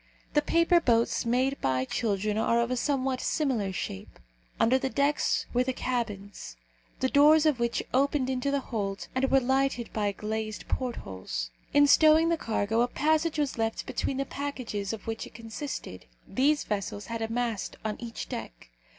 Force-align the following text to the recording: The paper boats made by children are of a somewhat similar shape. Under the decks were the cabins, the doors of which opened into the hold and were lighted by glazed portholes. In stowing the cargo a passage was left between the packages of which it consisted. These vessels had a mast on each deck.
The 0.33 0.41
paper 0.41 0.79
boats 0.79 1.27
made 1.27 1.61
by 1.61 1.85
children 1.85 2.35
are 2.35 2.59
of 2.59 2.71
a 2.71 2.75
somewhat 2.75 3.21
similar 3.21 3.71
shape. 3.71 4.17
Under 4.59 4.79
the 4.79 4.89
decks 4.89 5.45
were 5.53 5.63
the 5.63 5.73
cabins, 5.73 6.57
the 7.01 7.07
doors 7.07 7.45
of 7.45 7.59
which 7.59 7.83
opened 7.93 8.27
into 8.27 8.49
the 8.49 8.61
hold 8.61 9.07
and 9.13 9.29
were 9.29 9.39
lighted 9.39 9.93
by 9.93 10.11
glazed 10.11 10.67
portholes. 10.67 11.51
In 11.71 11.85
stowing 11.85 12.29
the 12.29 12.35
cargo 12.37 12.81
a 12.81 12.87
passage 12.87 13.37
was 13.37 13.59
left 13.59 13.85
between 13.85 14.17
the 14.17 14.25
packages 14.25 14.91
of 14.91 15.05
which 15.05 15.27
it 15.27 15.35
consisted. 15.35 16.07
These 16.27 16.63
vessels 16.63 17.05
had 17.05 17.21
a 17.21 17.29
mast 17.31 17.75
on 17.85 17.97
each 18.01 18.27
deck. 18.27 18.71